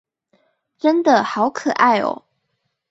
[0.79, 2.25] 真的好可愛喔